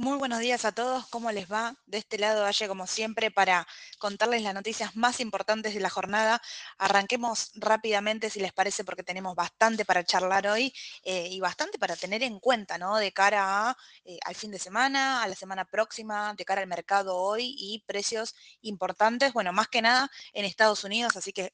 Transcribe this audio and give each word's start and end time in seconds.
Muy 0.00 0.16
buenos 0.16 0.38
días 0.38 0.64
a 0.64 0.72
todos, 0.72 1.06
¿cómo 1.08 1.30
les 1.30 1.52
va? 1.52 1.76
De 1.84 1.98
este 1.98 2.16
lado, 2.16 2.44
Valle, 2.44 2.68
como 2.68 2.86
siempre, 2.86 3.30
para 3.30 3.66
contarles 3.98 4.40
las 4.40 4.54
noticias 4.54 4.96
más 4.96 5.20
importantes 5.20 5.74
de 5.74 5.80
la 5.80 5.90
jornada. 5.90 6.40
Arranquemos 6.78 7.50
rápidamente, 7.56 8.30
si 8.30 8.40
les 8.40 8.54
parece, 8.54 8.82
porque 8.82 9.02
tenemos 9.02 9.36
bastante 9.36 9.84
para 9.84 10.02
charlar 10.02 10.46
hoy 10.46 10.72
eh, 11.02 11.28
y 11.30 11.38
bastante 11.40 11.78
para 11.78 11.96
tener 11.96 12.22
en 12.22 12.40
cuenta, 12.40 12.78
¿no? 12.78 12.96
De 12.96 13.12
cara 13.12 13.76
eh, 14.06 14.18
al 14.24 14.34
fin 14.34 14.50
de 14.50 14.58
semana, 14.58 15.22
a 15.22 15.28
la 15.28 15.34
semana 15.34 15.66
próxima, 15.66 16.32
de 16.32 16.46
cara 16.46 16.62
al 16.62 16.66
mercado 16.66 17.18
hoy 17.18 17.54
y 17.58 17.84
precios 17.86 18.34
importantes, 18.62 19.34
bueno, 19.34 19.52
más 19.52 19.68
que 19.68 19.82
nada 19.82 20.10
en 20.32 20.46
Estados 20.46 20.82
Unidos, 20.82 21.14
así 21.18 21.34
que 21.34 21.52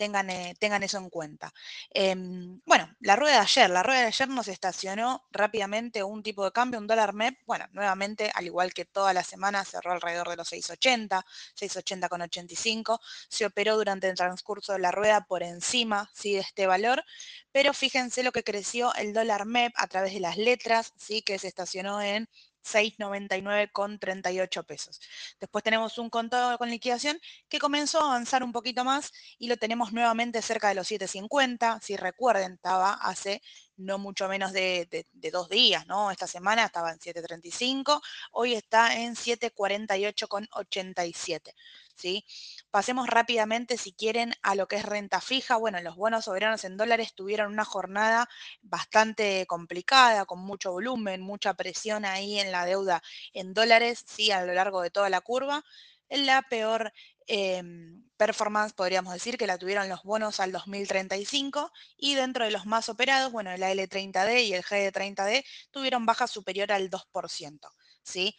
tengan, 0.00 0.30
eh, 0.30 0.54
tengan 0.58 0.82
eso 0.82 0.96
en 0.96 1.10
cuenta. 1.10 1.52
Em, 1.90 2.58
bueno, 2.64 2.88
la 3.00 3.16
rueda 3.16 3.34
de 3.34 3.40
ayer, 3.40 3.68
la 3.68 3.82
rueda 3.82 4.00
de 4.00 4.06
ayer 4.06 4.30
nos 4.30 4.48
estacionó 4.48 5.26
rápidamente 5.30 6.02
un 6.02 6.22
tipo 6.22 6.42
de 6.42 6.52
cambio, 6.52 6.80
un 6.80 6.86
dólar 6.86 7.12
MEP, 7.12 7.36
bueno, 7.44 7.66
nuevamente, 7.72 8.30
al 8.34 8.46
igual 8.46 8.72
que 8.72 8.86
toda 8.86 9.12
la 9.12 9.22
semana, 9.22 9.62
cerró 9.62 9.92
alrededor 9.92 10.30
de 10.30 10.36
los 10.36 10.50
6.80, 10.50 11.22
6.80 11.54 12.08
con 12.08 12.22
85, 12.22 12.98
se 13.28 13.44
operó 13.44 13.76
durante 13.76 14.08
el 14.08 14.16
transcurso 14.16 14.72
de 14.72 14.78
la 14.78 14.90
rueda 14.90 15.26
por 15.26 15.42
encima, 15.42 16.10
¿sí? 16.14 16.32
de 16.32 16.40
este 16.40 16.66
valor, 16.66 17.04
pero 17.52 17.74
fíjense 17.74 18.22
lo 18.22 18.32
que 18.32 18.42
creció 18.42 18.94
el 18.94 19.12
dólar 19.12 19.44
MEP 19.44 19.74
a 19.76 19.86
través 19.86 20.14
de 20.14 20.20
las 20.20 20.38
letras, 20.38 20.94
¿sí? 20.96 21.20
que 21.20 21.38
se 21.38 21.48
estacionó 21.48 22.00
en 22.00 22.26
6.99 22.64 23.70
con 23.72 23.98
38 23.98 24.64
pesos. 24.64 25.00
Después 25.40 25.64
tenemos 25.64 25.98
un 25.98 26.10
contado 26.10 26.56
con 26.58 26.70
liquidación 26.70 27.18
que 27.48 27.58
comenzó 27.58 28.00
a 28.00 28.06
avanzar 28.06 28.42
un 28.42 28.52
poquito 28.52 28.84
más 28.84 29.12
y 29.38 29.48
lo 29.48 29.56
tenemos 29.56 29.92
nuevamente 29.92 30.42
cerca 30.42 30.68
de 30.68 30.74
los 30.74 30.90
7.50. 30.90 31.80
Si 31.80 31.96
recuerden, 31.96 32.54
estaba 32.54 32.92
hace 32.94 33.42
no 33.80 33.98
mucho 33.98 34.28
menos 34.28 34.52
de, 34.52 35.06
dos 35.32 35.48
días, 35.48 35.86
¿no? 35.86 36.10
Esta 36.10 36.26
semana 36.26 36.64
estaba 36.64 36.92
en 36.92 36.98
7.35, 36.98 38.00
hoy 38.32 38.54
está 38.54 38.96
en 38.96 39.14
7.48 39.14 40.28
con 40.28 40.48
87. 40.52 41.54
¿Sí? 41.96 42.24
Pasemos 42.70 43.08
rápidamente, 43.08 43.76
si 43.76 43.92
quieren, 43.92 44.32
a 44.42 44.54
lo 44.54 44.68
que 44.68 44.76
es 44.76 44.86
renta 44.86 45.20
fija. 45.20 45.56
Bueno, 45.56 45.82
los 45.82 45.96
bonos 45.96 46.24
soberanos 46.24 46.64
en 46.64 46.78
dólares 46.78 47.12
tuvieron 47.14 47.52
una 47.52 47.66
jornada 47.66 48.26
bastante 48.62 49.44
complicada, 49.46 50.24
con 50.24 50.38
mucho 50.40 50.72
volumen, 50.72 51.20
mucha 51.20 51.52
presión 51.52 52.06
ahí 52.06 52.38
en 52.38 52.52
la 52.52 52.64
deuda 52.64 53.02
en 53.34 53.52
dólares, 53.52 54.02
sí, 54.06 54.30
a 54.30 54.42
lo 54.46 54.54
largo 54.54 54.80
de 54.80 54.90
toda 54.90 55.10
la 55.10 55.20
curva. 55.20 55.62
La 56.08 56.40
peor 56.42 56.90
em, 57.30 58.02
performance, 58.16 58.74
podríamos 58.74 59.14
decir, 59.14 59.38
que 59.38 59.46
la 59.46 59.56
tuvieron 59.56 59.88
los 59.88 60.02
bonos 60.02 60.40
al 60.40 60.50
2035 60.52 61.70
y 61.96 62.16
dentro 62.16 62.44
de 62.44 62.50
los 62.50 62.66
más 62.66 62.88
operados, 62.88 63.32
bueno, 63.32 63.52
el 63.52 63.62
AL30D 63.62 64.44
y 64.44 64.52
el 64.52 64.64
GD30D 64.64 65.44
tuvieron 65.70 66.04
baja 66.04 66.26
superior 66.26 66.72
al 66.72 66.90
2%, 66.90 67.70
¿sí? 68.02 68.36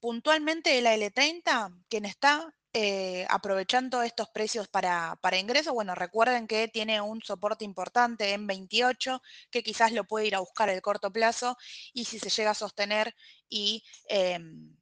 Puntualmente 0.00 0.78
el 0.78 0.86
AL30, 0.86 1.84
quien 1.88 2.04
está 2.04 2.54
eh, 2.74 3.26
aprovechando 3.30 4.02
estos 4.02 4.28
precios 4.28 4.68
para, 4.68 5.18
para 5.22 5.38
ingresos, 5.38 5.72
bueno, 5.72 5.94
recuerden 5.94 6.46
que 6.46 6.68
tiene 6.68 7.00
un 7.00 7.22
soporte 7.22 7.64
importante 7.64 8.34
en 8.34 8.46
28, 8.46 9.22
que 9.50 9.62
quizás 9.62 9.92
lo 9.92 10.04
puede 10.04 10.26
ir 10.26 10.36
a 10.36 10.40
buscar 10.40 10.68
el 10.68 10.82
corto 10.82 11.10
plazo, 11.10 11.56
y 11.94 12.04
si 12.04 12.18
se 12.18 12.28
llega 12.28 12.50
a 12.50 12.54
sostener 12.54 13.14
y... 13.48 13.82
Em, 14.08 14.76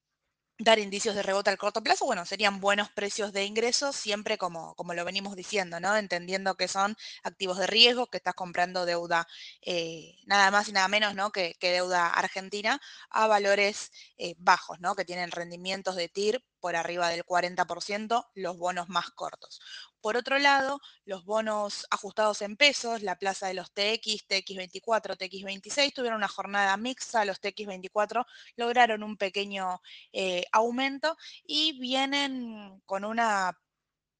dar 0.59 0.79
indicios 0.79 1.15
de 1.17 1.23
rebote 1.23 1.51
al 1.51 1.59
corto 1.59 1.83
plazo, 1.83 2.05
bueno, 2.07 2.25
serían 2.25 2.61
buenos 2.61 2.91
precios 2.91 3.33
de 3.33 3.45
ingresos, 3.45 3.97
siempre 3.97 4.39
como, 4.39 4.75
como 4.77 4.95
lo 4.95 5.05
venimos 5.05 5.35
diciendo, 5.35 5.81
¿no? 5.81 5.97
Entendiendo 5.97 6.57
que 6.57 6.69
son 6.69 6.97
activos 7.25 7.59
de 7.59 7.67
riesgo, 7.67 8.07
que 8.07 8.19
estás 8.19 8.35
comprando 8.35 8.87
deuda 8.87 9.27
eh, 9.63 10.17
nada 10.27 10.51
más 10.51 10.69
y 10.69 10.73
nada 10.73 10.89
menos, 10.89 11.15
¿no? 11.15 11.33
Que, 11.33 11.57
deuda 11.61 12.09
argentina 12.09 12.81
a 13.11 13.27
valores 13.27 13.91
eh, 14.17 14.35
bajos, 14.39 14.79
¿no? 14.81 14.95
Que 14.95 15.05
tienen 15.05 15.33
rendimientos 15.33 15.97
de 15.97 16.09
TIR 16.09 16.45
por 16.61 16.77
arriba 16.77 17.09
del 17.09 17.25
40%, 17.25 18.31
los 18.35 18.57
bonos 18.57 18.89
más 18.89 19.11
cortos. 19.11 19.61
Por 20.05 20.19
otro 20.19 20.39
lado, 20.39 20.83
los 21.07 21.25
bonos 21.25 21.87
ajustados 21.91 22.43
en 22.43 22.59
pesos, 22.59 23.01
la 23.01 23.17
plaza 23.17 23.47
de 23.47 23.55
los 23.55 23.73
TX, 23.73 24.29
TX24, 24.29 25.17
TX26, 25.17 25.95
tuvieron 25.95 26.19
una 26.19 26.29
jornada 26.29 26.77
mixta, 26.77 27.25
los 27.25 27.41
TX24 27.41 28.27
lograron 28.57 29.03
un 29.03 29.17
pequeño 29.17 29.81
eh, 30.13 30.45
aumento 30.53 31.17
y 31.47 31.81
vienen 31.81 32.83
con 32.85 33.07
una 33.07 33.59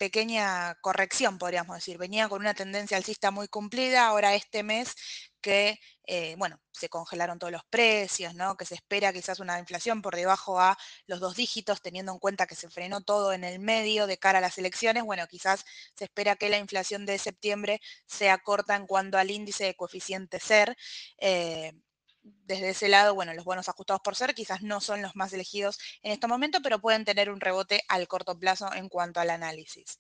pequeña 0.05 0.75
corrección, 0.83 1.39
podríamos 1.39 1.77
decir. 1.77 1.97
Venía 1.97 2.29
con 2.29 2.41
una 2.43 2.53
tendencia 2.53 2.99
alcista 2.99 3.31
muy 3.31 3.49
cumplida, 3.49 4.07
ahora 4.07 4.35
este 4.35 4.63
mes 4.63 4.95
que, 5.41 5.81
eh, 6.07 6.35
bueno, 6.37 6.61
se 6.73 6.91
congelaron 6.91 7.39
todos 7.39 7.53
los 7.53 7.65
precios, 7.71 8.35
¿no? 8.35 8.55
Que 8.59 8.67
se 8.67 8.75
espera 8.75 9.15
quizás 9.15 9.41
una 9.41 9.59
inflación 9.59 10.03
por 10.03 10.15
debajo 10.15 10.61
a 10.61 10.77
los 11.07 11.21
dos 11.21 11.37
dígitos, 11.37 11.81
teniendo 11.81 12.13
en 12.13 12.19
cuenta 12.19 12.47
que 12.47 12.55
se 12.55 12.69
frenó 12.69 13.01
todo 13.01 13.33
en 13.33 13.45
el 13.45 13.61
medio 13.61 14.07
de 14.07 14.19
cara 14.19 14.39
a 14.41 14.43
las 14.43 14.59
elecciones, 14.59 15.05
bueno, 15.05 15.27
quizás 15.27 15.65
se 15.97 16.05
espera 16.05 16.37
que 16.37 16.51
la 16.51 16.59
inflación 16.59 17.07
de 17.07 17.19
septiembre 17.19 17.81
sea 18.07 18.37
corta 18.39 18.77
en 18.77 18.87
cuanto 18.87 19.17
al 19.17 19.31
índice 19.31 19.65
de 19.65 19.75
coeficiente 19.75 20.39
SER. 20.39 20.77
Eh, 21.19 21.73
desde 22.25 22.71
ese 22.71 22.89
lado, 22.89 23.15
bueno, 23.15 23.35
los 23.35 23.45
bonos 23.45 23.69
ajustados 23.69 24.03
por 24.03 24.17
ser 24.17 24.35
quizás 24.35 24.63
no 24.63 24.81
son 24.81 25.03
los 25.03 25.15
más 25.15 25.33
elegidos 25.33 25.79
en 26.03 26.13
este 26.13 26.27
momento, 26.27 26.61
pero 26.63 26.81
pueden 26.81 27.05
tener 27.05 27.31
un 27.31 27.41
rebote 27.41 27.83
al 27.89 28.09
corto 28.09 28.39
plazo 28.39 28.73
en 28.73 28.89
cuanto 28.89 29.21
al 29.21 29.31
análisis. 29.31 29.99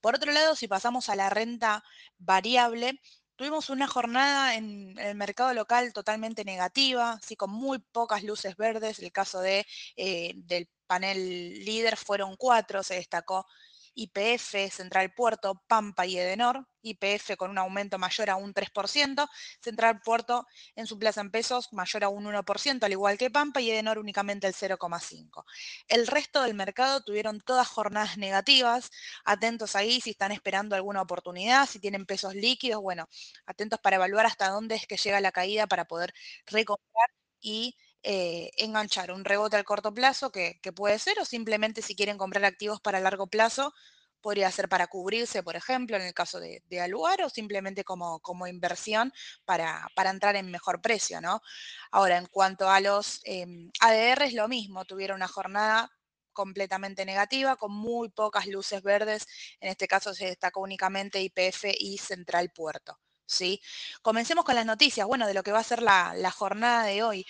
Por 0.00 0.14
otro 0.16 0.32
lado, 0.32 0.56
si 0.56 0.68
pasamos 0.68 1.08
a 1.08 1.16
la 1.16 1.30
renta 1.30 1.84
variable, 2.18 3.00
tuvimos 3.36 3.70
una 3.70 3.86
jornada 3.86 4.54
en 4.54 4.98
el 4.98 5.14
mercado 5.14 5.52
local 5.54 5.92
totalmente 5.92 6.44
negativa, 6.44 7.12
así 7.12 7.36
con 7.36 7.50
muy 7.50 7.78
pocas 7.78 8.22
luces 8.24 8.56
verdes. 8.56 8.98
El 8.98 9.12
caso 9.12 9.40
de, 9.40 9.66
eh, 9.96 10.32
del 10.36 10.68
panel 10.86 11.64
líder 11.64 11.96
fueron 11.96 12.36
cuatro, 12.36 12.82
se 12.82 12.94
destacó 12.94 13.46
IPF, 13.96 14.70
Central 14.70 15.12
Puerto, 15.14 15.62
Pampa 15.66 16.06
y 16.06 16.18
Edenor, 16.18 16.68
IPF 16.82 17.36
con 17.36 17.50
un 17.50 17.58
aumento 17.58 17.98
mayor 17.98 18.30
a 18.30 18.36
un 18.36 18.52
3%, 18.54 19.28
Central 19.60 20.00
Puerto 20.04 20.46
en 20.76 20.86
su 20.86 20.98
plaza 20.98 21.20
en 21.22 21.30
pesos 21.30 21.72
mayor 21.72 22.04
a 22.04 22.08
un 22.08 22.26
1%, 22.26 22.84
al 22.84 22.92
igual 22.92 23.18
que 23.18 23.30
Pampa 23.30 23.60
y 23.60 23.70
Edenor 23.70 23.98
únicamente 23.98 24.46
el 24.46 24.54
0,5%. 24.54 25.44
El 25.88 26.06
resto 26.06 26.42
del 26.42 26.54
mercado 26.54 27.02
tuvieron 27.02 27.40
todas 27.40 27.66
jornadas 27.68 28.18
negativas, 28.18 28.90
atentos 29.24 29.74
ahí 29.76 30.00
si 30.00 30.10
están 30.10 30.32
esperando 30.32 30.76
alguna 30.76 31.02
oportunidad, 31.02 31.66
si 31.66 31.80
tienen 31.80 32.06
pesos 32.06 32.34
líquidos, 32.34 32.82
bueno, 32.82 33.08
atentos 33.46 33.80
para 33.80 33.96
evaluar 33.96 34.26
hasta 34.26 34.48
dónde 34.50 34.74
es 34.76 34.86
que 34.86 34.96
llega 34.96 35.20
la 35.20 35.32
caída 35.32 35.66
para 35.66 35.86
poder 35.86 36.12
recomprar 36.46 37.08
y 37.40 37.76
eh, 38.08 38.52
enganchar 38.58 39.10
un 39.10 39.24
rebote 39.24 39.56
al 39.56 39.64
corto 39.64 39.92
plazo, 39.92 40.30
que, 40.30 40.60
puede 40.76 40.96
ser, 41.00 41.18
o 41.18 41.24
simplemente 41.24 41.82
si 41.82 41.96
quieren 41.96 42.16
comprar 42.16 42.44
activos 42.44 42.80
para 42.80 43.00
largo 43.00 43.26
plazo, 43.26 43.74
podría 44.20 44.48
ser 44.52 44.68
para 44.68 44.86
cubrirse, 44.86 45.42
por 45.42 45.56
ejemplo, 45.56 45.96
en 45.96 46.02
el 46.02 46.14
caso 46.14 46.38
de, 46.38 46.62
Aluar, 46.80 47.22
o 47.24 47.28
simplemente 47.28 47.82
como, 47.82 48.20
como 48.20 48.46
inversión 48.46 49.12
para, 49.44 49.88
para, 49.96 50.10
entrar 50.10 50.36
en 50.36 50.52
mejor 50.52 50.80
precio, 50.80 51.20
¿no? 51.20 51.42
Ahora, 51.90 52.16
en 52.18 52.26
cuanto 52.26 52.70
a 52.70 52.78
los 52.78 53.22
eh, 53.24 53.44
ADR, 53.80 54.22
es 54.26 54.34
lo 54.34 54.46
mismo, 54.46 54.84
tuvieron 54.84 55.16
una 55.16 55.26
jornada 55.26 55.90
completamente 56.32 57.04
negativa, 57.04 57.56
con 57.56 57.72
muy 57.72 58.08
pocas 58.10 58.46
luces 58.46 58.82
verdes, 58.84 59.26
en 59.58 59.70
este 59.70 59.88
caso 59.88 60.14
se 60.14 60.26
destacó 60.26 60.60
únicamente 60.60 61.20
IPF 61.20 61.64
y 61.76 61.98
Central 61.98 62.52
Puerto. 62.54 63.00
¿sí? 63.26 63.60
Comencemos 64.02 64.44
con 64.44 64.54
las 64.54 64.66
noticias, 64.66 65.08
bueno, 65.08 65.26
de 65.26 65.34
lo 65.34 65.42
que 65.42 65.50
va 65.50 65.58
a 65.58 65.64
ser 65.64 65.82
la 65.82 66.30
jornada 66.30 66.84
de 66.84 67.02
hoy. 67.02 67.26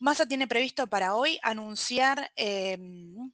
Massa 0.00 0.26
tiene 0.26 0.46
previsto 0.46 0.86
para 0.86 1.14
hoy 1.14 1.38
anunciar, 1.42 2.30
em, 2.36 3.32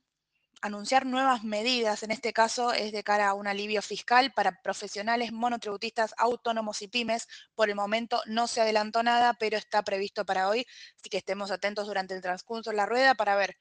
anunciar 0.62 1.06
nuevas 1.06 1.44
medidas, 1.44 2.02
en 2.02 2.10
este 2.10 2.32
caso 2.32 2.72
es 2.72 2.92
de 2.92 3.04
cara 3.04 3.28
a 3.28 3.34
un 3.34 3.46
alivio 3.46 3.82
fiscal 3.82 4.32
para 4.32 4.60
profesionales 4.62 5.32
monotributistas 5.32 6.14
autónomos 6.16 6.82
y 6.82 6.88
pymes. 6.88 7.28
Por 7.54 7.68
el 7.68 7.76
momento 7.76 8.22
no 8.26 8.46
se 8.48 8.60
adelantó 8.62 9.02
nada, 9.02 9.34
pero 9.34 9.56
está 9.58 9.82
previsto 9.82 10.24
para 10.24 10.48
hoy, 10.48 10.66
así 10.98 11.10
que 11.10 11.18
estemos 11.18 11.50
atentos 11.50 11.86
durante 11.86 12.14
el 12.14 12.22
transcurso 12.22 12.70
de 12.70 12.76
la 12.76 12.86
rueda 12.86 13.14
para 13.14 13.36
ver 13.36 13.56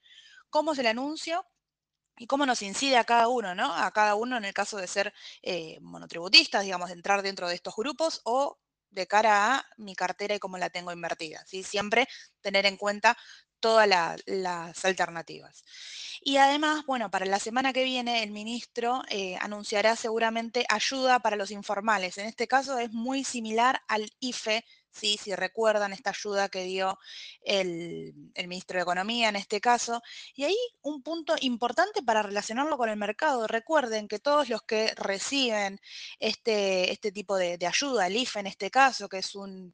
cómo 0.50 0.74
es 0.74 0.80
el 0.80 0.88
anuncio 0.88 1.46
y 2.18 2.28
cómo 2.28 2.46
nos 2.46 2.62
incide 2.62 2.98
a 2.98 3.04
cada 3.06 3.28
uno, 3.28 3.56
¿no? 3.56 3.74
A 3.74 3.92
cada 3.92 4.16
uno 4.16 4.38
en 4.38 4.46
el 4.46 4.54
caso 4.54 4.78
de 4.78 4.88
ser 4.88 5.14
eh, 5.42 5.80
monotributistas, 5.82 6.64
digamos, 6.64 6.90
de 6.90 6.96
entrar 6.96 7.22
dentro 7.24 7.48
de 7.50 7.56
estos 7.56 7.76
grupos 7.76 8.22
o 8.24 8.60
de 8.94 9.08
cara 9.08 9.58
a 9.58 9.66
mi 9.78 9.96
cartera 9.96 10.36
y 10.36 10.40
cómo 10.40 10.58
la 10.58 10.70
tengo 10.70 10.92
invertida. 10.92 11.44
¿sí? 11.46 11.64
Siempre 11.64 12.08
tener 12.42 12.66
en 12.66 12.78
cuenta 12.78 13.18
todas 13.60 13.88
las 14.26 14.86
alternativas. 14.86 15.64
Y 16.22 16.36
además, 16.36 16.86
bueno, 16.86 17.10
para 17.10 17.26
la 17.26 17.40
semana 17.40 17.72
que 17.72 17.86
viene 17.86 18.22
el 18.22 18.32
ministro 18.32 19.04
eh, 19.10 19.38
anunciará 19.40 19.96
seguramente 19.96 20.66
ayuda 20.68 21.20
para 21.20 21.38
los 21.38 21.50
informales. 21.50 22.18
En 22.18 22.28
este 22.28 22.46
caso 22.46 22.78
es 22.78 22.92
muy 22.92 23.24
similar 23.24 23.82
al 23.88 24.12
IFE 24.20 24.66
¿sí? 24.94 25.18
si 25.22 25.36
recuerdan 25.36 25.94
esta 25.94 26.12
ayuda 26.12 26.50
que 26.50 26.64
dio 26.64 26.98
el, 27.42 28.14
ministro 28.48 28.78
de 28.78 28.84
Economía 28.84 29.30
en 29.30 29.36
este 29.36 29.60
caso. 29.60 30.02
Y 30.36 30.46
ahí 30.46 30.58
un 30.82 31.02
punto 31.04 31.36
importante 31.42 32.04
para 32.04 32.24
relacionarlo 32.24 32.78
con 32.78 32.90
el 32.90 32.98
mercado. 32.98 33.48
Recuerden 33.48 34.08
que 34.08 34.20
todos 34.20 34.50
los 34.50 34.62
que 34.64 34.94
reciben 34.96 35.80
este, 36.20 36.92
este 36.92 37.12
tipo 37.12 37.38
de, 37.38 37.58
ayuda, 37.66 38.08
el 38.08 38.18
IFE 38.18 38.40
en 38.42 38.48
este 38.48 38.70
caso, 38.72 39.10
que 39.10 39.20
es 39.20 39.36
un 39.36 39.74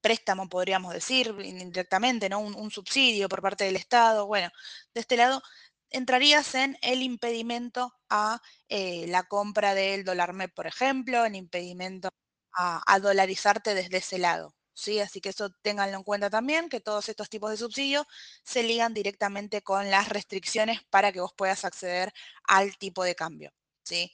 préstamo, 0.00 0.48
podríamos 0.48 0.94
decir, 0.94 1.34
indirectamente, 1.42 2.28
¿no? 2.28 2.40
Un, 2.40 2.70
subsidio 2.70 3.28
por 3.28 3.42
parte 3.42 3.64
del 3.64 3.76
Estado. 3.76 4.26
Bueno, 4.26 4.50
de 4.94 5.00
este 5.00 5.16
lado 5.16 5.42
entrarías 5.90 6.54
en 6.54 6.76
el 6.82 7.02
impedimento 7.02 7.94
a 8.10 8.40
eh, 8.68 9.06
la 9.08 9.24
compra 9.24 9.74
del 9.74 10.04
dólar 10.04 10.34
MEP, 10.34 10.54
por 10.54 10.66
ejemplo, 10.66 11.24
en 11.24 11.34
impedimento 11.34 12.10
a, 12.58 12.82
a, 12.86 13.00
dolarizarte 13.00 13.74
desde 13.74 13.98
ese 13.98 14.18
lado. 14.18 14.54
¿sí? 14.74 15.00
Así 15.00 15.20
que 15.20 15.30
eso 15.30 15.50
ténganlo 15.62 15.96
en 15.96 16.04
cuenta 16.04 16.30
también, 16.30 16.68
que 16.68 16.80
todos 16.80 17.08
estos 17.08 17.28
tipos 17.30 17.50
de 17.50 17.56
subsidios 17.56 18.06
se 18.44 18.62
ligan 18.62 18.94
directamente 18.94 19.62
con 19.62 19.90
las 19.90 20.08
restricciones 20.08 20.80
para 20.90 21.12
que 21.12 21.20
vos 21.20 21.32
puedas 21.36 21.64
acceder 21.64 22.12
al 22.44 22.76
tipo 22.78 23.04
de 23.04 23.14
cambio. 23.14 23.52
¿sí? 23.82 24.12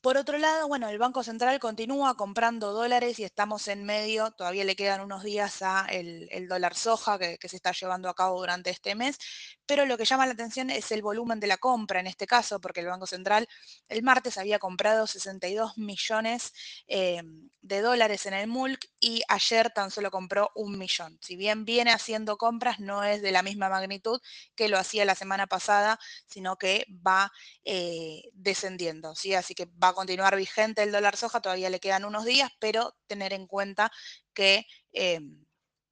Por 0.00 0.16
otro 0.16 0.38
lado, 0.38 0.68
bueno, 0.68 0.88
el 0.88 0.96
Banco 0.98 1.24
Central 1.24 1.58
continúa 1.58 2.16
comprando 2.16 2.72
dólares 2.72 3.18
y 3.18 3.24
estamos 3.24 3.66
en 3.66 3.84
medio, 3.84 4.30
todavía 4.30 4.62
le 4.62 4.76
quedan 4.76 5.00
unos 5.00 5.24
días 5.24 5.60
a 5.62 5.86
el, 5.90 6.46
dólar 6.48 6.76
soja 6.76 7.18
que, 7.18 7.48
se 7.48 7.56
está 7.56 7.72
llevando 7.72 8.08
a 8.08 8.14
cabo 8.14 8.38
durante 8.38 8.70
este 8.70 8.94
mes, 8.94 9.18
pero 9.66 9.86
lo 9.86 9.98
que 9.98 10.04
llama 10.04 10.24
la 10.26 10.32
atención 10.34 10.70
es 10.70 10.92
el 10.92 11.02
volumen 11.02 11.40
de 11.40 11.48
la 11.48 11.56
compra 11.58 11.98
en 11.98 12.06
este 12.06 12.28
caso, 12.28 12.60
porque 12.60 12.78
el 12.78 12.86
Banco 12.86 13.06
Central 13.08 13.48
el 13.88 14.04
martes 14.04 14.38
había 14.38 14.60
comprado 14.60 15.08
62 15.08 15.76
millones 15.78 16.52
eh, 16.86 17.20
de 17.60 17.80
dólares 17.80 18.24
en 18.26 18.34
el 18.34 18.46
MULC 18.46 18.86
y 19.00 19.22
ayer 19.28 19.70
tan 19.70 19.90
solo 19.90 20.10
compró 20.10 20.50
un 20.54 20.78
millón. 20.78 21.18
Si 21.20 21.36
bien 21.36 21.64
viene 21.64 21.90
haciendo 21.90 22.38
compras, 22.38 22.78
no 22.78 23.02
es 23.02 23.20
de 23.20 23.32
la 23.32 23.42
misma 23.42 23.68
magnitud 23.68 24.20
que 24.54 24.68
lo 24.68 24.78
hacía 24.78 25.04
la 25.04 25.16
semana 25.16 25.46
pasada, 25.48 25.98
sino 26.26 26.56
que 26.56 26.86
va 27.06 27.30
eh, 27.64 28.22
descendiendo, 28.32 29.14
¿sí? 29.14 29.34
Así 29.34 29.54
que 29.54 29.66
va 29.66 29.87
a 29.88 29.94
continuar 29.94 30.36
vigente 30.36 30.82
el 30.82 30.92
dólar 30.92 31.16
soja, 31.16 31.40
todavía 31.40 31.70
le 31.70 31.80
quedan 31.80 32.04
unos 32.04 32.24
días, 32.24 32.50
pero 32.58 32.96
tener 33.06 33.32
en 33.32 33.46
cuenta 33.46 33.90
que 34.32 34.66
em, 34.92 35.44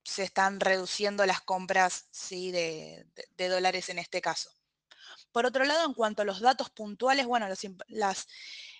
se 0.04 0.22
están 0.22 0.60
reduciendo 0.60 1.26
las 1.26 1.40
compras 1.40 2.08
¿sí? 2.10 2.52
de, 2.52 3.06
dólares 3.36 3.88
en 3.88 3.98
este 3.98 4.20
caso. 4.20 4.50
Por 5.32 5.46
otro 5.46 5.64
lado, 5.64 5.84
en 5.84 5.94
cuanto 5.94 6.22
a 6.22 6.24
los 6.24 6.40
datos 6.40 6.70
puntuales, 6.70 7.26
bueno, 7.26 7.46
las 7.88 8.26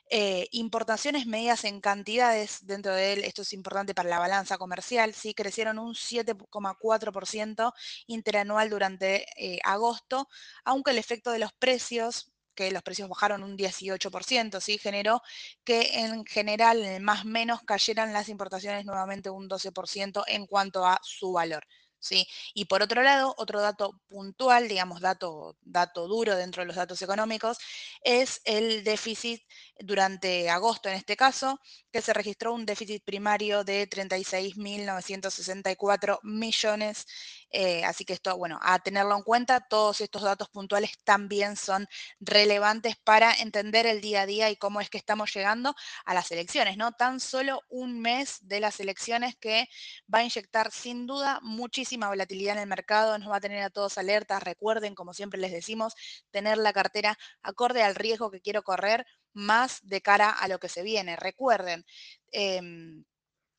eh, 0.09 0.47
importaciones 0.53 1.27
medidas 1.27 1.65
en 1.65 1.81
cantidades 1.81 2.65
dentro 2.65 2.95
de 2.95 3.13
él, 3.13 3.25
esto 3.25 3.43
es 3.43 3.53
importante 3.53 3.95
para 3.95 4.09
la 4.09 4.21
balanza 4.21 4.57
comercial, 4.57 5.13
sí, 5.15 5.35
crecieron 5.35 5.81
un 5.81 5.95
7,4% 5.95 7.73
interanual 8.07 8.71
durante 8.71 9.27
eh, 9.37 9.59
agosto, 9.65 10.29
aunque 10.65 10.93
el 10.93 10.99
efecto 10.99 11.33
de 11.33 11.41
los 11.41 11.53
precios 11.53 12.33
que 12.57 12.73
los 12.73 12.83
precios 12.83 13.09
bajaron 13.09 13.45
un 13.45 13.57
18%, 13.57 14.61
¿sí? 14.61 14.79
generó 14.79 15.23
que 15.65 16.01
en 16.01 16.25
general, 16.25 17.01
más 17.01 17.25
menos, 17.25 17.63
cayeran 17.63 18.13
las 18.13 18.29
importaciones 18.29 18.85
nuevamente 18.85 19.31
un 19.31 19.49
12% 19.49 20.25
en 20.27 20.47
cuanto 20.47 20.85
a 20.85 20.99
su 21.05 21.33
valor. 21.33 21.65
¿sí? 22.07 22.27
Y 22.55 22.67
por 22.67 22.83
otro 22.83 23.03
lado, 23.03 23.35
otro 23.39 23.61
dato 23.61 24.01
puntual, 24.09 24.69
digamos, 24.69 25.01
dato, 25.01 25.57
dato 25.63 26.07
duro 26.09 26.37
dentro 26.37 26.63
de 26.63 26.67
los 26.67 26.77
datos 26.77 27.01
económicos, 27.03 27.59
es 28.03 28.41
el 28.45 28.85
déficit 28.85 29.43
durante 29.79 30.49
agosto 30.51 30.89
en 30.89 30.95
este 30.97 31.17
caso, 31.17 31.61
que 31.93 32.03
se 32.03 32.13
registró 32.13 32.53
un 32.55 32.67
déficit 32.67 33.05
primario 33.05 33.65
de 33.65 33.89
36.964 33.89 36.19
millones. 36.23 37.07
Eh, 37.51 37.85
así 37.85 38.05
que 38.05 38.13
esto, 38.13 38.37
bueno, 38.37 38.59
a 38.61 38.79
tenerlo 38.81 39.17
en 39.17 39.23
cuenta, 39.23 39.61
todos 39.61 40.01
estos 40.01 40.23
datos 40.23 40.49
puntuales 40.49 40.93
también 41.05 41.57
son 41.57 41.87
relevantes 42.21 42.97
para 42.97 43.33
entender 43.35 43.87
el 43.87 44.01
día 44.01 44.23
a 44.23 44.27
día 44.27 44.51
y 44.51 44.57
cómo 44.57 44.81
es 44.81 44.91
que 44.91 44.99
estamos 44.99 45.33
llegando 45.35 45.75
a 46.05 46.15
las 46.15 46.31
elecciones, 46.33 46.77
¿no? 46.77 46.93
Tan 46.93 47.21
solo 47.21 47.63
un 47.69 48.01
mes 48.01 48.39
de 48.43 48.61
las 48.61 48.81
elecciones 48.81 49.37
que 49.37 49.69
va 50.13 50.19
a 50.21 50.25
inyectar 50.25 50.71
sin 50.73 51.07
duda 51.07 51.39
muchísima 51.43 52.09
volatilidad 52.09 52.57
en 52.57 52.63
el 52.63 52.69
mercado, 52.69 53.19
nos 53.19 53.31
va 53.31 53.37
a 53.37 53.41
tener 53.41 53.63
a 53.63 53.71
todos 53.71 53.99
alertas. 53.99 54.43
Recuerden, 54.43 54.95
como 54.95 55.15
siempre 55.15 55.41
les 55.41 55.53
decimos, 55.53 55.95
tener 56.31 56.59
la 56.59 56.73
cartera 56.73 57.17
acorde 57.43 57.83
al 57.83 57.95
riesgo 57.95 58.31
que 58.31 58.41
quiero 58.41 58.63
correr 58.63 59.07
más 59.33 59.81
de 59.83 60.01
cara 60.01 60.31
a 60.31 60.49
lo 60.49 60.59
que 60.59 60.69
se 60.69 60.83
viene. 60.83 61.17
Recuerden, 61.17 61.85
em, 62.33 63.05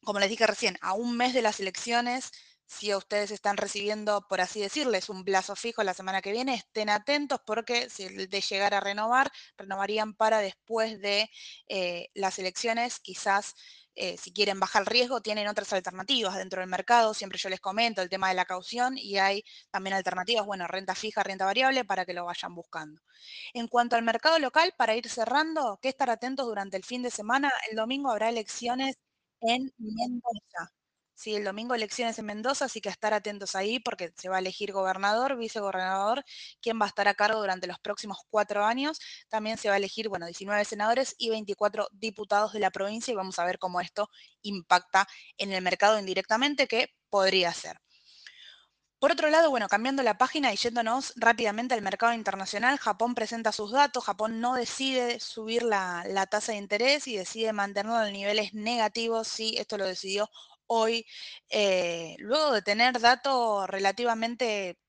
como 0.04 0.20
les 0.20 0.30
dije 0.30 0.48
recién, 0.48 0.78
a 0.82 0.94
un 0.94 1.18
mes 1.18 1.34
de 1.34 1.42
las 1.42 1.60
elecciones, 1.60 2.32
si 2.68 2.94
ustedes 2.94 3.32
están 3.32 3.58
recibiendo, 3.58 4.28
por 4.28 4.42
así 4.42 4.62
decirles, 4.62 5.10
un 5.10 5.24
plazo 5.24 5.56
fijo 5.56 5.84
la 5.84 5.94
semana 5.94 6.22
que 6.22 6.32
viene, 6.32 6.56
estén 6.56 6.90
atentos 6.90 7.40
porque 7.46 7.90
si 7.90 8.08
de 8.10 8.42
llegar 8.42 8.74
a 8.74 8.80
renovar, 8.82 9.32
renovarían 9.58 10.14
para 10.14 10.40
después 10.40 11.00
de 11.02 11.30
eh, 11.68 12.10
las 12.14 12.40
elecciones, 12.40 13.00
quizás 13.00 13.56
eh, 13.96 14.16
si 14.18 14.32
quieren 14.32 14.60
bajar 14.60 14.84
el 14.84 14.86
riesgo, 14.86 15.22
tienen 15.22 15.48
otras 15.48 15.74
alternativas 15.74 16.36
dentro 16.36 16.60
del 16.62 16.70
mercado. 16.70 17.14
Siempre 17.16 17.40
yo 17.40 17.50
les 17.50 17.60
comento 17.60 18.02
el 18.04 18.10
tema 18.10 18.30
de 18.30 18.36
la 18.36 18.46
caución 18.46 18.96
y 18.98 19.18
hay 19.18 19.44
también 19.72 19.96
alternativas, 19.96 20.46
bueno, 20.46 20.68
renta 20.68 20.94
fija, 20.94 21.24
renta 21.24 21.46
variable, 21.46 21.84
para 21.84 22.06
que 22.06 22.14
lo 22.14 22.26
vayan 22.26 22.54
buscando. 22.54 23.02
En 23.54 23.68
cuanto 23.68 23.96
al 23.96 24.04
mercado 24.04 24.38
local, 24.40 24.74
para 24.78 24.96
ir 24.96 25.10
cerrando, 25.10 25.80
que 25.82 25.90
estar 25.90 26.10
atentos 26.12 26.46
durante 26.46 26.78
el 26.78 26.84
fin 26.84 27.02
de 27.04 27.12
semana. 27.12 27.52
El 27.72 27.76
domingo 27.78 28.12
habrá 28.12 28.30
elecciones 28.30 28.96
en 29.42 29.72
Mendoza. 29.78 30.77
Sí, 31.20 31.34
el 31.36 31.44
domingo 31.44 31.74
elecciones 31.74 32.20
en 32.20 32.28
Mendoza, 32.28 32.66
así 32.66 32.80
que 32.80 32.90
estar 32.90 33.12
atentos 33.12 33.56
ahí 33.56 33.80
porque 33.80 34.14
se 34.16 34.30
va 34.30 34.36
a 34.36 34.40
elegir 34.40 34.72
gobernador, 34.72 35.36
vicegobernador, 35.36 36.24
quién 36.62 36.80
va 36.80 36.86
a 36.86 36.90
estar 36.90 37.08
a 37.08 37.16
cargo 37.16 37.40
durante 37.40 37.66
los 37.66 37.80
próximos 37.80 38.20
cuatro 38.30 38.64
años. 38.64 39.00
También 39.28 39.58
se 39.58 39.68
va 39.68 39.74
a 39.74 39.78
elegir, 39.78 40.10
bueno, 40.10 40.28
19 40.28 40.64
senadores 40.64 41.16
y 41.18 41.32
24 41.32 41.88
diputados 41.92 42.54
de 42.54 42.60
la 42.60 42.70
provincia 42.70 43.12
y 43.12 43.16
vamos 43.16 43.40
a 43.40 43.46
ver 43.46 43.58
cómo 43.58 43.82
esto 43.82 44.12
impacta 44.44 45.08
en 45.40 45.52
el 45.54 45.64
mercado 45.64 45.98
indirectamente, 45.98 46.68
que 46.68 46.94
podría 47.10 47.52
ser. 47.52 47.80
Por 49.00 49.12
otro 49.12 49.32
lado, 49.32 49.50
bueno, 49.50 49.68
cambiando 49.68 50.04
la 50.04 50.20
página 50.20 50.54
y 50.54 50.58
yéndonos 50.58 51.14
rápidamente 51.16 51.74
al 51.74 51.82
mercado 51.82 52.14
internacional, 52.14 52.78
Japón 52.78 53.16
presenta 53.16 53.52
sus 53.52 53.72
datos, 53.72 54.04
Japón 54.04 54.40
no 54.40 54.54
decide 54.54 55.20
subir 55.20 55.64
la, 55.64 56.04
la 56.08 56.28
tasa 56.28 56.52
de 56.52 56.60
interés 56.60 57.08
y 57.08 57.18
decide 57.18 57.54
mantenerlo 57.54 58.04
en 58.06 58.14
niveles 58.14 58.54
negativos, 58.54 59.28
sí, 59.28 59.56
esto 59.58 59.80
lo 59.80 59.86
decidió 59.86 60.30
hoy, 60.68 61.06
eh, 61.50 62.16
luego 62.20 62.54
de 62.54 62.62
tener 62.62 63.00
datos 63.00 63.68
relativamente, 63.70 64.80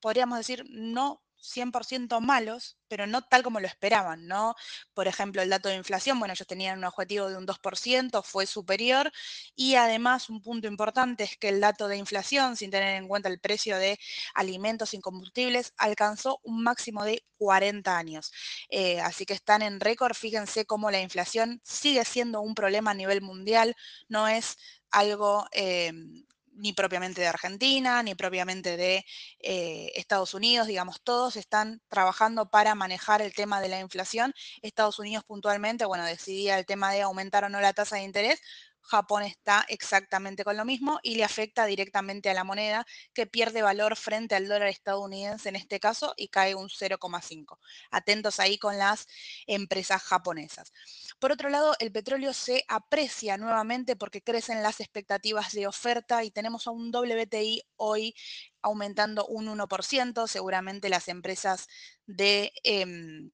podríamos 0.00 0.38
decir, 0.38 0.64
no 0.70 1.22
100% 1.40 2.20
malos, 2.20 2.78
pero 2.88 3.06
no 3.06 3.22
tal 3.22 3.42
como 3.42 3.60
lo 3.60 3.66
esperaban, 3.68 4.26
¿no? 4.26 4.54
Por 4.94 5.06
ejemplo, 5.08 5.40
el 5.40 5.50
dato 5.50 5.68
de 5.68 5.76
inflación, 5.76 6.18
bueno, 6.18 6.34
ellos 6.34 6.46
tenían 6.48 6.78
un 6.78 6.84
objetivo 6.84 7.28
de 7.28 7.36
un 7.36 7.46
2%, 7.46 8.22
fue 8.22 8.46
superior, 8.46 9.12
y 9.54 9.74
además 9.76 10.28
un 10.30 10.42
punto 10.42 10.66
importante 10.68 11.24
es 11.24 11.36
que 11.36 11.48
el 11.48 11.60
dato 11.60 11.88
de 11.88 11.96
inflación, 11.96 12.56
sin 12.56 12.70
tener 12.70 12.96
en 12.96 13.08
cuenta 13.08 13.28
el 13.28 13.40
precio 13.40 13.78
de 13.78 13.98
alimentos 14.34 14.94
y 14.94 15.00
combustibles, 15.00 15.72
alcanzó 15.76 16.40
un 16.42 16.62
máximo 16.62 17.04
de 17.04 17.24
40 17.38 17.96
años. 17.96 18.32
Eh, 18.70 19.00
así 19.00 19.24
que 19.26 19.34
están 19.34 19.62
en 19.62 19.80
récord, 19.80 20.14
fíjense 20.14 20.64
cómo 20.66 20.90
la 20.90 21.00
inflación 21.00 21.60
sigue 21.64 22.04
siendo 22.04 22.40
un 22.40 22.54
problema 22.54 22.90
a 22.92 22.94
nivel 22.94 23.22
mundial, 23.22 23.74
no 24.08 24.28
es 24.28 24.56
algo 24.90 25.46
em, 25.52 26.24
ni 26.58 26.72
propiamente 26.72 27.20
de 27.20 27.28
Argentina, 27.28 28.02
ni 28.02 28.14
propiamente 28.14 28.76
de 28.76 29.04
eh, 29.40 29.92
Estados 29.94 30.34
Unidos, 30.34 30.66
digamos, 30.66 31.00
todos 31.02 31.36
están 31.36 31.80
trabajando 31.88 32.50
para 32.50 32.74
manejar 32.74 33.22
el 33.22 33.32
tema 33.32 33.60
de 33.60 33.68
la 33.68 33.80
inflación. 33.80 34.34
Estados 34.62 34.98
Unidos 34.98 35.24
puntualmente, 35.24 35.84
bueno, 35.84 36.04
decidía 36.04 36.58
el 36.58 36.66
tema 36.66 36.92
de 36.92 37.02
aumentar 37.02 37.44
o 37.44 37.48
no 37.48 37.60
la 37.60 37.72
tasa 37.72 37.96
de 37.96 38.02
interés, 38.02 38.40
Japón 38.88 39.22
está 39.22 39.64
exactamente 39.68 40.44
con 40.44 40.56
lo 40.56 40.64
mismo 40.64 40.98
y 41.02 41.16
le 41.16 41.24
afecta 41.24 41.66
directamente 41.66 42.30
a 42.30 42.34
la 42.34 42.42
moneda 42.42 42.86
que 43.12 43.26
pierde 43.26 43.60
valor 43.60 43.96
frente 43.96 44.34
al 44.34 44.48
dólar 44.48 44.68
estadounidense 44.68 45.50
en 45.50 45.56
este 45.56 45.78
caso 45.78 46.14
y 46.16 46.28
cae 46.28 46.54
un 46.54 46.68
0,5. 46.68 47.58
Atentos 47.90 48.40
ahí 48.40 48.58
con 48.58 48.78
las 48.78 49.06
empresas 49.46 50.02
japonesas. 50.02 50.72
Por 51.18 51.32
otro 51.32 51.50
lado, 51.50 51.74
el 51.80 51.92
petróleo 51.92 52.32
se 52.32 52.64
aprecia 52.66 53.36
nuevamente 53.36 53.94
porque 53.94 54.22
crecen 54.22 54.62
las 54.62 54.80
expectativas 54.80 55.52
de 55.52 55.66
oferta 55.66 56.24
y 56.24 56.30
tenemos 56.30 56.66
a 56.66 56.70
un 56.70 56.90
WTI 56.90 57.62
hoy 57.76 58.14
aumentando 58.62 59.26
un 59.26 59.48
1%. 59.48 60.26
Seguramente 60.26 60.88
las 60.88 61.08
empresas 61.08 61.68
de... 62.06 62.52
Em, 62.64 63.30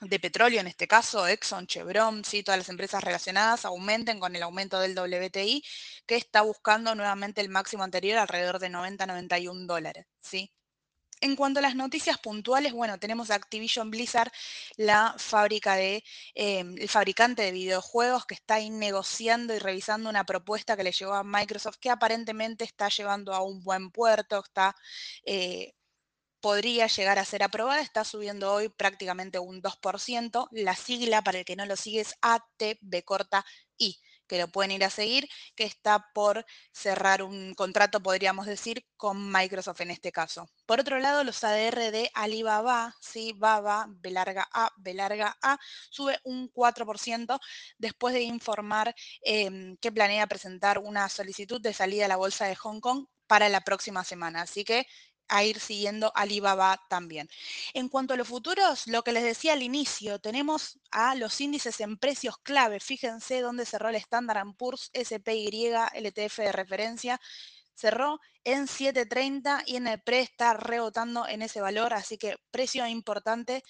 de 0.00 0.20
petróleo, 0.20 0.60
en 0.60 0.68
este 0.68 0.86
caso 0.86 1.26
Exxon, 1.26 1.66
Chevron, 1.66 2.24
¿sí? 2.24 2.42
todas 2.42 2.58
las 2.58 2.68
empresas 2.68 3.02
relacionadas 3.02 3.64
aumenten 3.64 4.20
con 4.20 4.36
el 4.36 4.42
aumento 4.42 4.78
del 4.80 4.96
WTI, 4.96 5.62
que 6.06 6.16
está 6.16 6.42
buscando 6.42 6.94
nuevamente 6.94 7.40
el 7.40 7.48
máximo 7.48 7.82
anterior 7.82 8.18
alrededor 8.18 8.58
de 8.60 8.70
90-91 8.70 9.66
dólares. 9.66 10.06
¿sí? 10.20 10.52
En 11.20 11.34
cuanto 11.36 11.58
a 11.58 11.62
las 11.62 11.74
noticias 11.74 12.18
puntuales, 12.18 12.72
bueno, 12.72 12.98
tenemos 12.98 13.30
Activision 13.30 13.90
Blizzard, 13.90 14.30
la 14.76 15.14
fábrica 15.18 15.74
de, 15.74 16.04
em, 16.34 16.76
el 16.78 16.88
fabricante 16.88 17.42
de 17.42 17.52
videojuegos 17.52 18.24
que 18.26 18.34
está 18.34 18.54
ahí 18.54 18.70
negociando 18.70 19.54
y 19.54 19.58
revisando 19.58 20.08
una 20.10 20.24
propuesta 20.24 20.76
que 20.76 20.84
le 20.84 20.92
llegó 20.92 21.14
a 21.14 21.24
Microsoft 21.24 21.78
que 21.80 21.90
aparentemente 21.90 22.64
está 22.64 22.88
llevando 22.88 23.34
a 23.34 23.42
un 23.42 23.62
buen 23.64 23.90
puerto, 23.90 24.40
está 24.44 24.76
eh, 25.24 25.74
podría 26.40 26.86
llegar 26.86 27.18
a 27.18 27.24
ser 27.24 27.42
aprobada, 27.42 27.80
está 27.80 28.04
subiendo 28.04 28.52
hoy 28.52 28.68
prácticamente 28.68 29.38
un 29.38 29.62
2%. 29.62 30.48
La 30.52 30.74
sigla, 30.74 31.22
para 31.22 31.38
el 31.38 31.44
que 31.44 31.56
no 31.56 31.66
lo 31.66 31.76
sigue, 31.76 32.00
es 32.00 32.14
ATB 32.22 33.04
corta 33.04 33.44
I. 33.78 33.96
que 34.26 34.38
lo 34.38 34.48
pueden 34.48 34.72
ir 34.72 34.84
a 34.84 34.90
seguir, 34.90 35.28
que 35.56 35.64
está 35.64 36.06
por 36.12 36.44
cerrar 36.72 37.22
un 37.22 37.54
contrato, 37.54 38.02
podríamos 38.02 38.46
decir, 38.46 38.84
con 38.96 39.32
Microsoft 39.32 39.80
en 39.80 39.90
este 39.90 40.12
caso. 40.12 40.46
Por 40.66 40.80
otro 40.80 40.98
lado, 40.98 41.24
los 41.24 41.42
ADR 41.42 41.90
de 41.90 42.10
Alibaba, 42.14 42.94
¿sí? 43.00 43.32
Baba, 43.34 43.86
B 43.88 44.10
larga 44.10 44.46
A, 44.52 44.70
B 44.76 44.94
larga 44.94 45.36
A, 45.42 45.58
sube 45.90 46.18
un 46.24 46.50
4% 46.52 47.40
después 47.78 48.14
de 48.14 48.22
informar 48.22 48.94
em, 49.22 49.76
que 49.78 49.92
planea 49.92 50.26
presentar 50.26 50.78
una 50.78 51.08
solicitud 51.08 51.60
de 51.60 51.72
salida 51.72 52.04
a 52.04 52.08
la 52.08 52.16
bolsa 52.16 52.46
de 52.46 52.56
Hong 52.56 52.80
Kong 52.80 53.06
para 53.28 53.48
la 53.48 53.60
próxima 53.60 54.02
semana. 54.04 54.42
Así 54.42 54.64
que 54.64 54.86
a 55.28 55.44
ir 55.44 55.60
siguiendo 55.60 56.12
Alibaba 56.14 56.80
también. 56.88 57.28
En 57.74 57.88
cuanto 57.88 58.14
a 58.14 58.16
los 58.16 58.28
futuros, 58.28 58.86
lo 58.86 59.02
que 59.02 59.12
les 59.12 59.22
decía 59.22 59.52
al 59.52 59.62
inicio, 59.62 60.18
tenemos 60.18 60.78
a 60.90 61.14
los 61.14 61.40
índices 61.40 61.80
en 61.80 61.96
precios 61.98 62.38
clave. 62.38 62.80
Fíjense 62.80 63.40
dónde 63.40 63.66
cerró 63.66 63.88
el 63.88 63.96
Standard 63.96 64.46
Poor's 64.56 64.90
SPY 64.94 65.72
LTF 65.94 66.38
de 66.38 66.52
referencia. 66.52 67.20
Cerró 67.74 68.20
en 68.44 68.66
7.30 68.66 69.62
y 69.66 69.76
en 69.76 69.86
el 69.86 70.00
pre 70.00 70.20
está 70.20 70.54
rebotando 70.54 71.28
en 71.28 71.42
ese 71.42 71.60
valor, 71.60 71.94
así 71.94 72.18
que 72.18 72.36
precio 72.50 72.86
importante 72.86 73.62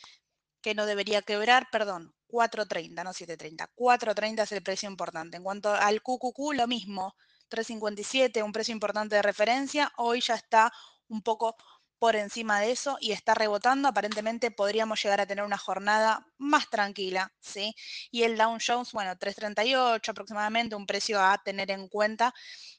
que 0.62 0.74
no 0.74 0.86
debería 0.86 1.22
quebrar, 1.22 1.68
perdón, 1.70 2.14
4.30, 2.28 3.04
no 3.04 3.12
7.30. 3.12 3.68
4.30 3.74 4.42
es 4.42 4.52
el 4.52 4.62
precio 4.62 4.88
importante. 4.88 5.36
En 5.36 5.42
cuanto 5.42 5.72
al 5.72 6.02
QQQ, 6.02 6.54
lo 6.54 6.66
mismo, 6.66 7.14
3.57, 7.50 8.42
un 8.42 8.52
precio 8.52 8.72
importante 8.72 9.16
de 9.16 9.22
referencia. 9.22 9.92
Hoy 9.96 10.20
ya 10.20 10.34
está 10.34 10.72
un 11.08 11.22
poco 11.22 11.56
por 11.98 12.16
encima 12.16 12.60
de 12.60 12.70
eso 12.70 12.96
y 13.00 13.12
está 13.12 13.34
rebotando. 13.34 13.88
Aparentemente 13.88 14.50
podríamos 14.50 15.02
llegar 15.02 15.20
a 15.20 15.26
tener 15.26 15.44
una 15.44 15.58
jornada 15.58 16.26
más 16.38 16.70
tranquila, 16.70 17.32
¿sí? 17.40 17.74
Y 18.10 18.22
el 18.22 18.36
Dow 18.36 18.56
Jones, 18.64 18.92
bueno, 18.92 19.16
3.38 19.16 20.10
aproximadamente, 20.12 20.76
un 20.76 20.86
precio 20.86 21.20
a 21.20 21.38
tener 21.44 21.70
en 21.70 21.88
cuenta 21.88 22.34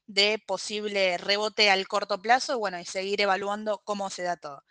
de 0.07 0.41
posible 0.47 1.17
rebote 1.17 1.69
al 1.69 1.87
corto 1.87 2.19
plazo, 2.21 2.57
bueno, 2.59 2.79
y 2.79 2.85
seguir 2.85 3.21
evaluando 3.21 3.81
cómo 3.83 4.09
se 4.09 4.23
da 4.23 4.37
todo. 4.37 4.63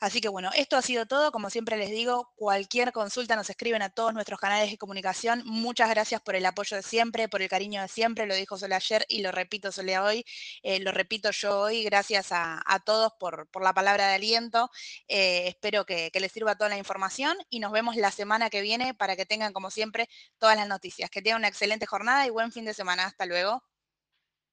Así 0.00 0.22
que 0.22 0.28
bueno, 0.28 0.50
esto 0.54 0.76
ha 0.78 0.82
sido 0.82 1.04
todo. 1.06 1.30
Como 1.30 1.50
siempre 1.50 1.76
les 1.76 1.90
digo, 1.90 2.32
cualquier 2.34 2.90
consulta 2.92 3.36
nos 3.36 3.50
escriben 3.50 3.82
a 3.82 3.90
todos 3.90 4.14
nuestros 4.14 4.40
canales 4.40 4.70
de 4.70 4.78
comunicación. 4.78 5.42
Muchas 5.44 5.90
gracias 5.90 6.22
por 6.22 6.36
el 6.36 6.46
apoyo 6.46 6.76
de 6.78 6.82
siempre, 6.82 7.28
por 7.28 7.42
el 7.42 7.50
cariño 7.50 7.82
de 7.82 7.88
siempre. 7.88 8.26
Lo 8.26 8.34
dijo 8.34 8.56
Sole 8.56 8.74
ayer 8.74 9.04
y 9.10 9.20
lo 9.20 9.30
repito 9.30 9.70
Sole 9.72 9.98
hoy. 9.98 10.24
Eh, 10.62 10.80
lo 10.80 10.92
repito 10.92 11.30
yo 11.32 11.60
hoy. 11.60 11.84
Gracias 11.84 12.28
a, 12.32 12.62
todos 12.86 13.12
por, 13.20 13.48
la 13.62 13.74
palabra 13.74 14.08
de 14.08 14.14
aliento. 14.14 14.70
Eh, 15.06 15.48
espero 15.48 15.84
que, 15.84 16.10
que 16.10 16.20
les 16.20 16.32
sirva 16.32 16.56
toda 16.56 16.70
la 16.70 16.78
información 16.78 17.36
y 17.50 17.60
nos 17.60 17.70
vemos 17.72 17.96
la 17.96 18.10
semana 18.10 18.48
que 18.48 18.62
viene 18.62 18.94
para 18.94 19.16
que 19.16 19.26
tengan, 19.26 19.52
como 19.52 19.70
siempre, 19.70 20.08
todas 20.38 20.56
las 20.56 20.66
noticias. 20.66 21.10
Que 21.10 21.20
tengan 21.20 21.40
una 21.40 21.48
excelente 21.48 21.84
jornada 21.86 22.26
y 22.26 22.30
buen 22.30 22.52
fin 22.52 22.64
de 22.64 22.72
semana. 22.74 23.04
Hasta 23.04 23.26
luego. 23.26 23.69